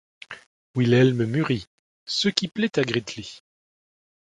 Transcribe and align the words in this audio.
Wilhelm 0.73 1.25
mûrit, 1.25 1.67
ce 2.07 2.27
qui 2.27 2.47
plaît 2.47 2.79
à 2.79 2.81
Gritli. 2.81 3.43